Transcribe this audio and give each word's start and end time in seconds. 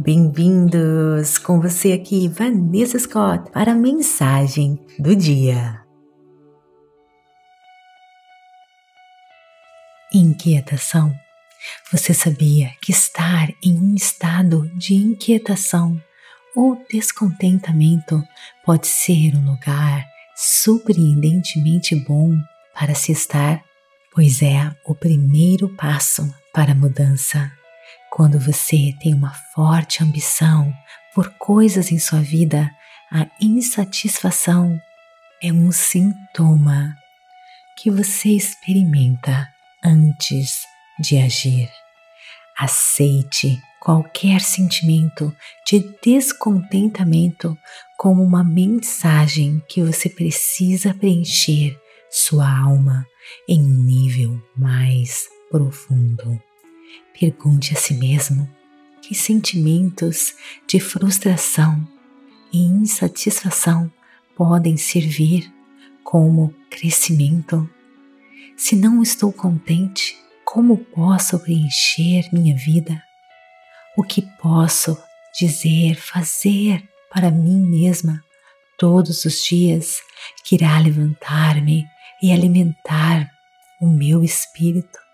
Bem-vindos 0.00 1.38
com 1.38 1.60
você 1.60 1.92
aqui, 1.92 2.28
Vanessa 2.28 2.96
Scott, 3.00 3.50
para 3.50 3.72
a 3.72 3.74
mensagem 3.74 4.78
do 4.96 5.16
dia. 5.16 5.82
Inquietação. 10.14 11.12
Você 11.90 12.14
sabia 12.14 12.70
que 12.80 12.92
estar 12.92 13.48
em 13.60 13.76
um 13.76 13.96
estado 13.96 14.70
de 14.76 14.94
inquietação 14.94 16.00
ou 16.54 16.80
descontentamento 16.88 18.22
pode 18.64 18.86
ser 18.86 19.34
um 19.34 19.50
lugar 19.50 20.06
surpreendentemente 20.36 21.96
bom 21.96 22.36
para 22.72 22.94
se 22.94 23.10
estar? 23.10 23.64
Pois 24.14 24.42
é 24.42 24.72
o 24.86 24.94
primeiro 24.94 25.68
passo 25.74 26.32
para 26.52 26.70
a 26.70 26.76
mudança. 26.76 27.50
Quando 28.18 28.36
você 28.40 28.92
tem 28.98 29.14
uma 29.14 29.32
forte 29.32 30.02
ambição 30.02 30.74
por 31.14 31.32
coisas 31.38 31.92
em 31.92 32.00
sua 32.00 32.18
vida, 32.18 32.68
a 33.12 33.28
insatisfação 33.40 34.76
é 35.40 35.52
um 35.52 35.70
sintoma 35.70 36.96
que 37.76 37.92
você 37.92 38.30
experimenta 38.30 39.48
antes 39.84 40.62
de 40.98 41.16
agir. 41.16 41.70
Aceite 42.58 43.62
qualquer 43.80 44.40
sentimento 44.40 45.32
de 45.64 45.78
descontentamento 46.02 47.56
como 47.96 48.20
uma 48.20 48.42
mensagem 48.42 49.62
que 49.68 49.80
você 49.80 50.10
precisa 50.10 50.92
preencher 50.92 51.78
sua 52.10 52.50
alma 52.50 53.06
em 53.48 53.62
nível 53.62 54.42
mais 54.56 55.28
profundo. 55.52 56.47
Pergunte 57.18 57.74
a 57.74 57.76
si 57.76 57.94
mesmo 57.94 58.48
que 59.02 59.14
sentimentos 59.14 60.34
de 60.66 60.78
frustração 60.78 61.86
e 62.52 62.58
insatisfação 62.58 63.90
podem 64.36 64.76
servir 64.76 65.52
como 66.04 66.54
crescimento. 66.70 67.68
Se 68.56 68.76
não 68.76 69.02
estou 69.02 69.32
contente, 69.32 70.16
como 70.44 70.78
posso 70.78 71.38
preencher 71.40 72.28
minha 72.32 72.56
vida? 72.56 73.02
O 73.96 74.02
que 74.02 74.22
posso 74.40 74.96
dizer, 75.38 75.96
fazer 75.96 76.88
para 77.12 77.30
mim 77.30 77.60
mesma 77.60 78.22
todos 78.78 79.24
os 79.24 79.42
dias 79.44 80.00
que 80.44 80.54
irá 80.54 80.78
levantar-me 80.78 81.86
e 82.22 82.32
alimentar 82.32 83.30
o 83.80 83.88
meu 83.88 84.22
espírito? 84.22 85.07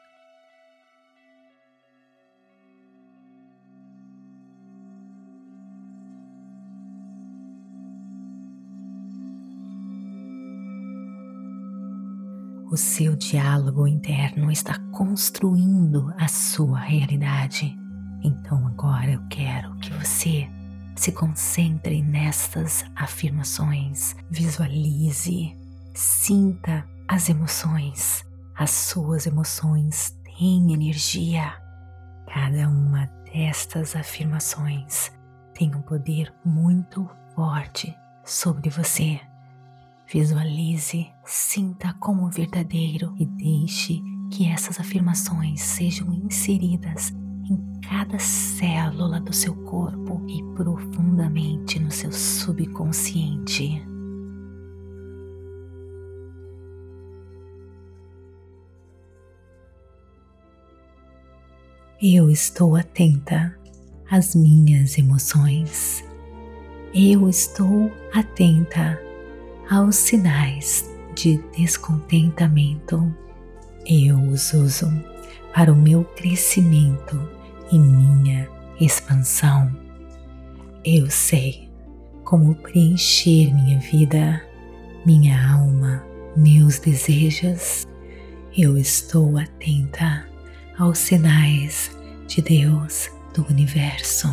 O 12.75 12.77
seu 12.77 13.15
diálogo 13.15 13.87
interno 13.87 14.51
está 14.51 14.77
construindo 14.91 16.13
a 16.19 16.27
sua 16.27 16.81
realidade. 16.81 17.73
Então 18.21 18.67
agora 18.67 19.13
eu 19.13 19.23
quero 19.31 19.77
que 19.77 19.93
você 19.93 20.49
se 20.97 21.13
concentre 21.13 22.03
nestas 22.03 22.85
afirmações, 22.97 24.17
visualize, 24.29 25.57
sinta 25.95 26.85
as 27.07 27.29
emoções. 27.29 28.25
As 28.57 28.73
suas 28.73 29.25
emoções 29.25 30.19
têm 30.25 30.73
energia. 30.75 31.55
Cada 32.27 32.69
uma 32.69 33.07
destas 33.33 33.95
afirmações 33.95 35.13
tem 35.57 35.73
um 35.73 35.81
poder 35.81 36.35
muito 36.45 37.09
forte 37.37 37.97
sobre 38.25 38.69
você. 38.69 39.21
Visualize, 40.07 41.07
sinta 41.25 41.95
como 41.95 42.31
verdadeiro 42.31 43.15
e 43.19 43.25
deixe 43.25 44.03
que 44.31 44.49
essas 44.49 44.79
afirmações 44.79 45.61
sejam 45.61 46.13
inseridas 46.13 47.11
em 47.51 47.81
cada 47.81 48.19
célula 48.19 49.21
do 49.21 49.33
seu 49.33 49.55
corpo 49.65 50.23
e 50.29 50.43
profundamente 50.55 51.79
no 51.79 51.91
seu 51.91 52.13
subconsciente. 52.13 53.83
Eu 62.03 62.31
estou 62.31 62.77
atenta 62.77 63.59
às 64.11 64.35
minhas 64.35 64.99
emoções. 64.99 66.05
Eu 66.95 67.29
estou 67.29 67.91
atenta 68.13 69.01
aos 69.71 69.97
sinais 69.97 70.91
de 71.15 71.39
descontentamento. 71.57 73.15
Eu 73.87 74.19
os 74.21 74.53
uso 74.53 74.91
para 75.55 75.73
o 75.73 75.77
meu 75.77 76.05
crescimento 76.05 77.29
e 77.71 77.79
minha 77.79 78.49
expansão. 78.81 79.75
Eu 80.85 81.11
sei 81.11 81.71
como 82.25 82.55
preencher 82.57 83.55
minha 83.55 83.79
vida, 83.79 84.43
minha 85.05 85.53
alma, 85.53 86.05
meus 86.37 86.79
desejos. 86.79 87.87
Eu 88.57 88.77
estou 88.77 89.39
atenta 89.39 90.27
aos 90.79 90.99
sinais 90.99 91.91
de 92.27 92.43
Deus 92.43 93.11
do 93.35 93.47
universo. 93.49 94.29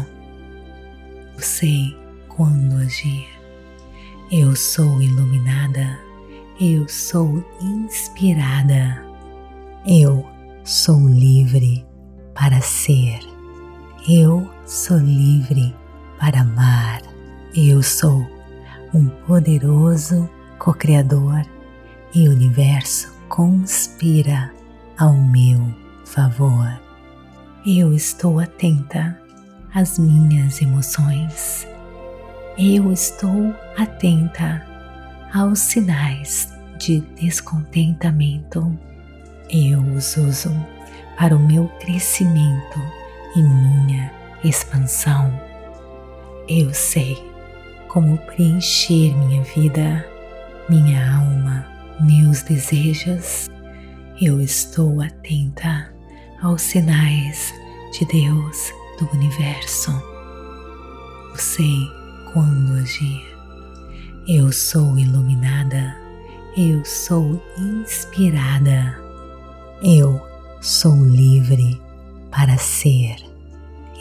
Eu 1.33 1.39
sei 1.39 1.95
quando 2.27 2.75
agir. 2.77 3.40
Eu 4.33 4.55
sou 4.55 5.01
iluminada, 5.01 5.99
eu 6.57 6.87
sou 6.87 7.43
inspirada, 7.59 9.05
eu 9.85 10.25
sou 10.63 11.05
livre 11.05 11.85
para 12.33 12.61
ser, 12.61 13.19
eu 14.07 14.49
sou 14.65 14.99
livre 14.99 15.75
para 16.17 16.43
amar, 16.43 17.01
eu 17.53 17.83
sou 17.83 18.25
um 18.93 19.09
poderoso 19.27 20.29
co-criador 20.59 21.45
e 22.15 22.29
o 22.29 22.31
universo 22.31 23.13
conspira 23.27 24.49
ao 24.97 25.13
meu 25.13 25.59
favor. 26.05 26.71
Eu 27.65 27.93
estou 27.93 28.39
atenta 28.39 29.19
às 29.73 29.99
minhas 29.99 30.61
emoções 30.61 31.67
eu 32.57 32.91
estou 32.91 33.55
atenta 33.77 34.65
aos 35.33 35.59
sinais 35.59 36.53
de 36.77 36.99
descontentamento. 37.15 38.77
Eu 39.49 39.81
os 39.95 40.17
uso 40.17 40.51
para 41.17 41.35
o 41.35 41.39
meu 41.39 41.67
crescimento 41.79 42.79
e 43.35 43.41
minha 43.41 44.11
expansão. 44.43 45.31
Eu 46.47 46.73
sei 46.73 47.17
como 47.87 48.17
preencher 48.17 49.15
minha 49.17 49.43
vida, 49.43 50.05
minha 50.67 51.17
alma, 51.17 51.65
meus 52.01 52.41
desejos. 52.41 53.49
Eu 54.19 54.41
estou 54.41 55.01
atenta 55.01 55.91
aos 56.41 56.61
sinais 56.61 57.53
de 57.93 58.05
Deus 58.05 58.73
do 58.99 59.09
universo. 59.15 59.91
Eu 61.29 61.37
sei 61.37 62.00
quando 62.33 62.73
agir. 62.79 63.21
Eu 64.27 64.51
sou 64.51 64.97
iluminada, 64.97 65.95
eu 66.55 66.83
sou 66.85 67.41
inspirada, 67.57 68.97
eu 69.83 70.21
sou 70.61 71.03
livre 71.05 71.81
para 72.29 72.57
ser, 72.57 73.15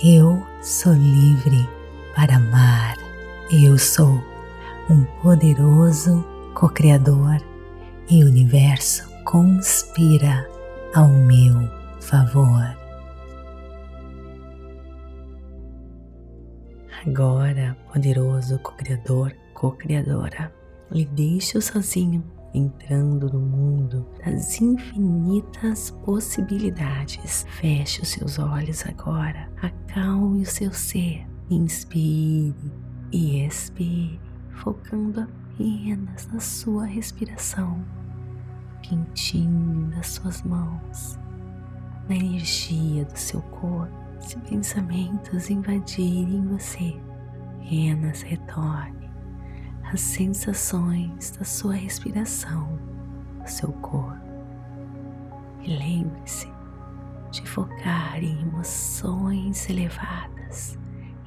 eu 0.04 0.44
sou 0.62 0.92
livre 0.92 1.68
para 2.14 2.36
amar, 2.36 2.96
eu 3.50 3.78
sou 3.78 4.22
um 4.88 5.04
poderoso 5.22 6.24
co-criador 6.54 7.40
e 8.08 8.22
o 8.22 8.26
universo 8.26 9.08
conspira 9.24 10.48
ao 10.94 11.08
meu 11.08 11.68
favor. 12.00 12.79
Agora, 17.06 17.74
poderoso 17.90 18.58
co-criador, 18.58 19.34
co-criadora, 19.54 20.52
lhe 20.90 21.06
deixo 21.06 21.58
sozinho, 21.62 22.22
entrando 22.52 23.32
no 23.32 23.40
mundo 23.40 24.06
das 24.22 24.60
infinitas 24.60 25.92
possibilidades. 26.04 27.46
Feche 27.58 28.02
os 28.02 28.08
seus 28.08 28.38
olhos 28.38 28.84
agora, 28.84 29.50
acalme 29.62 30.42
o 30.42 30.46
seu 30.46 30.70
ser, 30.74 31.26
inspire 31.48 32.70
e 33.10 33.46
expire, 33.46 34.20
focando 34.50 35.22
apenas 35.22 36.26
na 36.26 36.38
sua 36.38 36.84
respiração, 36.84 37.82
quentinho 38.82 39.88
das 39.88 40.06
suas 40.08 40.42
mãos, 40.42 41.18
na 42.06 42.14
energia 42.14 43.06
do 43.06 43.16
seu 43.16 43.40
corpo 43.40 43.99
Se 44.20 44.38
pensamentos 44.40 45.50
invadirem 45.50 46.46
você, 46.46 46.94
apenas 47.70 48.22
retorne 48.22 49.08
às 49.92 50.00
sensações 50.00 51.30
da 51.32 51.44
sua 51.44 51.74
respiração, 51.74 52.78
do 53.40 53.48
seu 53.48 53.72
corpo. 53.74 54.18
E 55.62 55.76
lembre-se 55.76 56.48
de 57.30 57.48
focar 57.48 58.22
em 58.22 58.40
emoções 58.42 59.68
elevadas, 59.70 60.76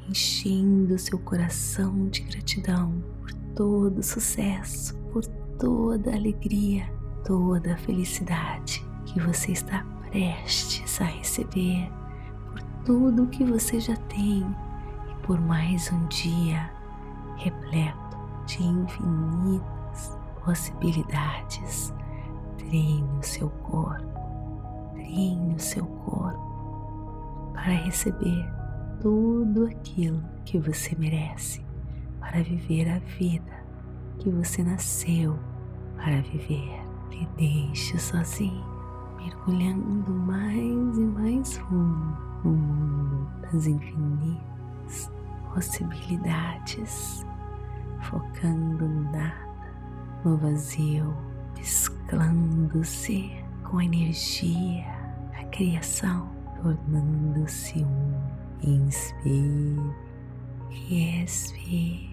enchendo 0.09 0.99
seu 0.99 1.17
coração 1.19 2.09
de 2.09 2.21
gratidão 2.23 3.01
por 3.19 3.31
todo 3.55 3.99
o 3.99 4.03
sucesso, 4.03 4.95
por 5.13 5.25
toda 5.57 6.13
alegria, 6.13 6.91
toda 7.25 7.73
a 7.73 7.77
felicidade 7.77 8.85
que 9.05 9.19
você 9.21 9.53
está 9.53 9.85
prestes 10.09 10.99
a 10.99 11.05
receber, 11.05 11.89
tudo 12.85 13.27
que 13.27 13.45
você 13.45 13.79
já 13.79 13.95
tem 13.95 14.45
e 15.09 15.25
por 15.25 15.39
mais 15.39 15.91
um 15.91 16.05
dia 16.07 16.69
repleto 17.37 18.17
de 18.45 18.61
infinitas 18.61 20.17
possibilidades. 20.43 21.93
Treine 22.57 23.19
o 23.19 23.23
seu 23.23 23.49
corpo, 23.49 24.19
treine 24.93 25.55
o 25.55 25.59
seu 25.59 25.85
corpo 25.85 27.51
para 27.53 27.71
receber 27.71 28.51
tudo 29.01 29.65
aquilo 29.65 30.21
que 30.43 30.57
você 30.59 30.95
merece, 30.97 31.65
para 32.19 32.43
viver 32.43 32.89
a 32.89 32.99
vida 32.99 33.63
que 34.19 34.29
você 34.29 34.61
nasceu 34.61 35.39
para 35.95 36.21
viver. 36.21 36.83
Me 37.09 37.27
deixe 37.37 37.97
sozinho, 37.97 38.65
mergulhando 39.17 40.11
mais 40.11 40.97
e 40.97 41.05
mais 41.05 41.57
fundo 41.57 42.32
no 42.43 42.51
mundo 42.51 43.29
das 43.41 43.67
infinitas 43.67 45.11
possibilidades, 45.53 47.25
focando 48.01 48.87
no 48.87 49.11
nada, 49.11 49.35
no 50.25 50.37
vazio, 50.37 51.13
mesclando-se 51.55 53.31
com 53.63 53.77
a 53.77 53.85
energia, 53.85 54.85
a 55.39 55.43
criação, 55.45 56.29
tornando-se 56.61 57.83
um. 57.83 58.33
Inspire 58.65 59.93
e 60.71 61.21
expire. 61.21 62.12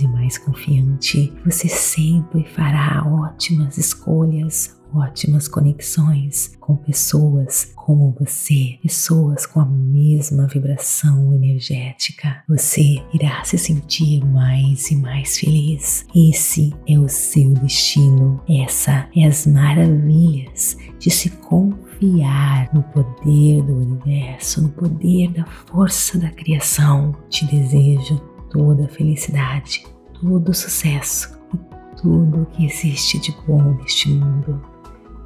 e 0.00 0.08
mais 0.08 0.38
confiante. 0.38 1.32
Você 1.44 1.68
sempre 1.68 2.44
fará 2.44 3.04
ótimas 3.06 3.78
escolhas, 3.78 4.76
ótimas 4.94 5.48
conexões 5.48 6.54
com 6.60 6.76
pessoas 6.76 7.72
como 7.74 8.14
você, 8.18 8.78
pessoas 8.82 9.46
com 9.46 9.60
a 9.60 9.66
mesma 9.66 10.46
vibração 10.46 11.32
energética. 11.32 12.42
Você 12.48 13.02
irá 13.12 13.42
se 13.44 13.58
sentir 13.58 14.24
mais 14.24 14.90
e 14.90 14.96
mais 14.96 15.38
feliz. 15.38 16.06
Esse 16.14 16.72
é 16.86 16.98
o 16.98 17.08
seu 17.08 17.52
destino. 17.54 18.40
Essa 18.48 19.08
é 19.16 19.26
as 19.26 19.46
maravilhas 19.46 20.76
de 20.98 21.10
se 21.10 21.30
confiar 21.30 22.72
no 22.72 22.82
poder 22.84 23.62
do 23.62 23.74
universo, 23.74 24.62
no 24.62 24.70
poder 24.70 25.32
da 25.32 25.44
força 25.44 26.18
da 26.18 26.30
criação. 26.30 27.14
Te 27.28 27.44
desejo 27.46 28.33
toda 28.54 28.88
felicidade, 28.88 29.84
todo 30.20 30.50
o 30.50 30.54
sucesso 30.54 31.36
e 31.52 31.58
tudo 32.00 32.42
o 32.42 32.46
que 32.46 32.64
existe 32.64 33.18
de 33.18 33.36
bom 33.46 33.74
neste 33.74 34.08
mundo. 34.08 34.62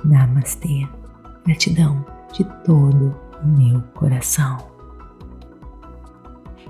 Namastê. 0.02 0.88
Gratidão 1.44 2.04
de 2.32 2.44
todo 2.64 3.14
o 3.42 3.46
meu 3.46 3.82
coração. 3.94 4.56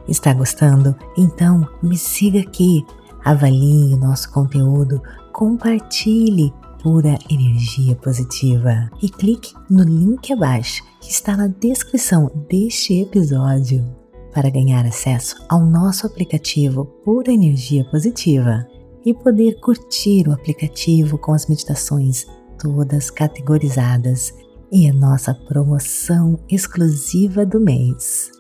Está 0.08 0.34
gostando? 0.34 0.96
Então 1.16 1.68
me 1.80 1.96
siga 1.96 2.40
aqui, 2.40 2.84
avalie 3.24 3.94
o 3.94 3.98
nosso 3.98 4.32
conteúdo, 4.32 5.00
compartilhe 5.32 6.52
pura 6.82 7.18
energia 7.30 7.94
positiva 7.96 8.90
e 9.02 9.08
clique 9.08 9.54
no 9.70 9.82
link 9.84 10.32
abaixo 10.32 10.82
que 11.00 11.10
está 11.10 11.36
na 11.36 11.46
descrição 11.46 12.30
deste 12.48 13.00
episódio 13.00 13.97
para 14.32 14.50
ganhar 14.50 14.84
acesso 14.84 15.36
ao 15.48 15.64
nosso 15.64 16.06
aplicativo 16.06 16.84
Pura 17.04 17.32
Energia 17.32 17.84
Positiva 17.84 18.66
e 19.04 19.14
poder 19.14 19.58
curtir 19.60 20.28
o 20.28 20.32
aplicativo 20.32 21.18
com 21.18 21.32
as 21.32 21.46
meditações 21.46 22.26
todas 22.58 23.10
categorizadas 23.10 24.34
e 24.70 24.88
a 24.88 24.92
nossa 24.92 25.32
promoção 25.34 26.38
exclusiva 26.48 27.46
do 27.46 27.60
mês, 27.60 28.30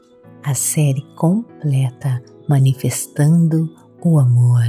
a 0.42 0.54
série 0.54 1.02
completa 1.14 2.22
Manifestando 2.48 3.68
o 4.04 4.18
Amor. 4.18 4.68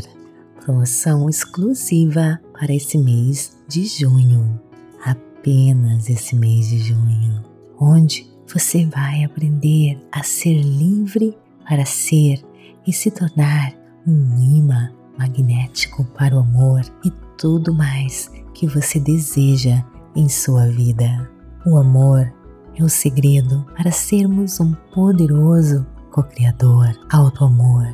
Promoção 0.64 1.30
exclusiva 1.30 2.40
para 2.54 2.74
esse 2.74 2.98
mês 2.98 3.58
de 3.68 3.86
junho, 3.86 4.60
apenas 5.04 6.10
esse 6.10 6.36
mês 6.36 6.68
de 6.68 6.80
junho, 6.80 7.44
onde 7.80 8.29
você 8.52 8.86
vai 8.86 9.24
aprender 9.24 10.00
a 10.12 10.24
ser 10.24 10.60
livre 10.62 11.38
para 11.68 11.86
ser 11.86 12.44
e 12.86 12.92
se 12.92 13.12
tornar 13.12 13.74
um 14.08 14.58
imã 14.58 14.92
magnético 15.18 16.04
para 16.18 16.36
o 16.36 16.40
amor 16.40 16.82
e 17.06 17.12
tudo 17.38 17.74
mais 17.74 18.32
que 18.54 18.68
você 18.68 19.00
deseja 19.00 19.84
em 20.16 20.28
sua 20.28 20.68
vida. 20.68 21.30
O 21.66 21.78
amor 21.78 22.34
é 22.76 22.84
o 22.84 22.90
segredo 22.90 23.66
para 23.78 23.92
sermos 23.92 24.60
um 24.60 24.74
poderoso 24.94 25.86
co-criador. 26.12 26.88
Auto-amor, 27.12 27.86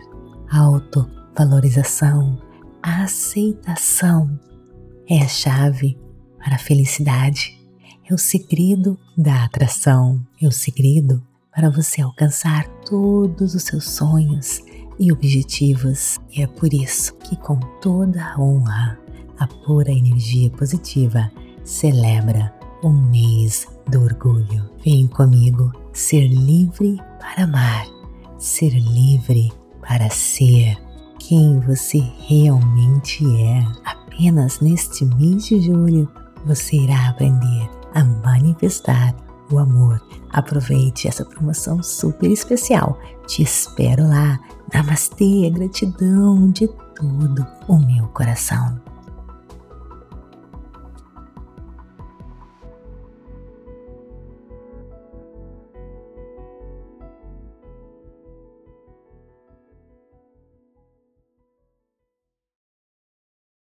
auto-valorização, 0.50 2.40
aceitação 2.82 4.40
é 5.10 5.22
a 5.22 5.28
chave 5.28 6.00
para 6.38 6.56
a 6.56 6.60
felicidade. 6.60 7.55
É 8.08 8.14
o 8.14 8.20
segredo 8.20 9.00
da 9.18 9.46
atração. 9.46 10.22
É 10.40 10.48
o 10.48 10.52
segredo 10.52 11.24
para 11.52 11.72
você 11.72 12.04
alcançar 12.04 12.68
todos 12.88 13.56
os 13.56 13.64
seus 13.64 13.90
sonhos 13.90 14.62
e 15.00 15.12
objetivos. 15.12 16.20
E 16.32 16.44
é 16.44 16.46
por 16.46 16.72
isso 16.72 17.16
que, 17.16 17.36
com 17.36 17.60
toda 17.82 18.24
a 18.24 18.40
honra, 18.40 19.00
a 19.40 19.48
pura 19.48 19.92
energia 19.92 20.52
positiva 20.52 21.32
celebra 21.64 22.54
o 22.84 22.90
mês 22.90 23.68
do 23.88 24.04
orgulho. 24.04 24.70
Vem 24.84 25.08
comigo 25.08 25.72
ser 25.92 26.28
livre 26.28 26.98
para 27.18 27.46
amar, 27.46 27.88
ser 28.38 28.70
livre 28.70 29.52
para 29.82 30.12
ser 30.12 30.78
quem 31.18 31.60
você 31.62 31.98
realmente 32.28 33.26
é. 33.42 33.66
Apenas 33.84 34.60
neste 34.60 35.04
mês 35.06 35.48
de 35.48 35.60
julho 35.60 36.08
você 36.46 36.76
irá 36.76 37.10
aprender 37.10 37.75
manifestar 38.56 39.14
o 39.52 39.60
amor. 39.60 40.02
Aproveite 40.32 41.08
essa 41.08 41.26
promoção 41.26 41.84
super 41.84 42.32
especial. 42.32 42.98
Te 43.28 43.44
espero 43.44 44.08
lá. 44.08 44.40
Namastê, 44.74 45.50
gratidão 45.52 46.50
de 46.50 46.68
todo 46.96 47.46
o 47.68 47.78
meu 47.78 48.08
coração. 48.08 48.85